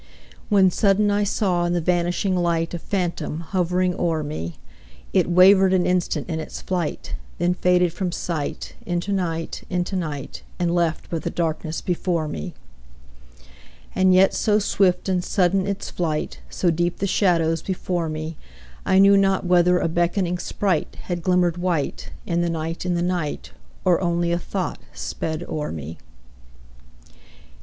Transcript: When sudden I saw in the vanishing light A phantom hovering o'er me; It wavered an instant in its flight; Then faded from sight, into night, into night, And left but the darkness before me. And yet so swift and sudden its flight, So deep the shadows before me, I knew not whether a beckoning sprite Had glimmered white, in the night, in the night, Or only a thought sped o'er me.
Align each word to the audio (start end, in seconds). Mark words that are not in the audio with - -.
When 0.49 0.71
sudden 0.71 1.11
I 1.11 1.23
saw 1.23 1.65
in 1.65 1.73
the 1.73 1.79
vanishing 1.79 2.35
light 2.35 2.73
A 2.73 2.79
phantom 2.79 3.41
hovering 3.41 3.93
o'er 3.99 4.23
me; 4.23 4.55
It 5.13 5.29
wavered 5.29 5.75
an 5.75 5.85
instant 5.85 6.27
in 6.27 6.39
its 6.39 6.59
flight; 6.59 7.13
Then 7.37 7.53
faded 7.53 7.93
from 7.93 8.11
sight, 8.11 8.73
into 8.83 9.13
night, 9.13 9.61
into 9.69 9.95
night, 9.95 10.41
And 10.57 10.73
left 10.73 11.07
but 11.11 11.21
the 11.21 11.29
darkness 11.29 11.81
before 11.81 12.27
me. 12.27 12.55
And 13.93 14.11
yet 14.11 14.33
so 14.33 14.57
swift 14.57 15.07
and 15.07 15.23
sudden 15.23 15.67
its 15.67 15.91
flight, 15.91 16.39
So 16.49 16.71
deep 16.71 16.97
the 16.97 17.05
shadows 17.05 17.61
before 17.61 18.09
me, 18.09 18.37
I 18.87 18.97
knew 18.97 19.15
not 19.17 19.45
whether 19.45 19.77
a 19.77 19.87
beckoning 19.87 20.39
sprite 20.39 20.95
Had 21.03 21.21
glimmered 21.21 21.57
white, 21.57 22.11
in 22.25 22.41
the 22.41 22.49
night, 22.49 22.87
in 22.87 22.95
the 22.95 23.03
night, 23.03 23.51
Or 23.85 24.01
only 24.01 24.31
a 24.31 24.39
thought 24.39 24.79
sped 24.93 25.43
o'er 25.47 25.71
me. 25.71 25.99